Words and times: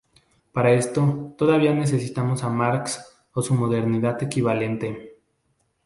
Para 0.51 0.71
eso, 0.71 1.35
todavía 1.37 1.75
necesitamos 1.75 2.43
a 2.43 2.49
Marx 2.49 3.19
o 3.33 3.43
su 3.43 3.53
modernidad 3.53 4.23
equivalente". 4.23 5.17